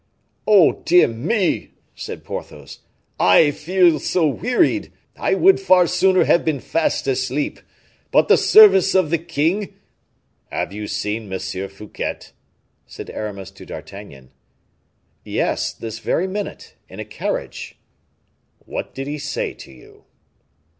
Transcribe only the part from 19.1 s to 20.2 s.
say to you?"